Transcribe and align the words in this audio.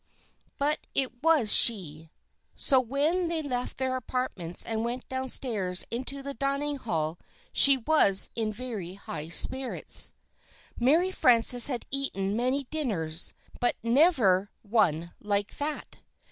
But 0.57 0.87
it 0.95 1.21
was 1.21 1.53
she. 1.53 2.09
So 2.55 2.79
when 2.79 3.27
they 3.27 3.43
left 3.43 3.77
their 3.77 3.95
apartments 3.95 4.65
and 4.65 4.83
went 4.83 5.07
downstairs 5.07 5.85
into 5.91 6.23
the 6.23 6.33
dining 6.33 6.77
hall, 6.77 7.19
she 7.53 7.77
was 7.77 8.31
in 8.33 8.51
very 8.51 8.95
high 8.95 9.27
spirits. 9.27 10.11
Mary 10.75 11.11
Frances 11.11 11.67
had 11.67 11.85
eaten 11.91 12.35
many 12.35 12.63
dinners, 12.71 13.35
but 13.59 13.75
never 13.83 14.49
one 14.63 15.13
like 15.21 15.59
that. 15.59 15.99